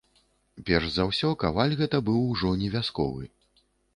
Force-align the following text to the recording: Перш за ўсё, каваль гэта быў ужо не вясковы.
Перш 0.69 0.87
за 0.95 1.03
ўсё, 1.09 1.29
каваль 1.43 1.77
гэта 1.83 1.97
быў 2.09 2.19
ужо 2.37 2.49
не 2.61 2.73
вясковы. 2.77 3.23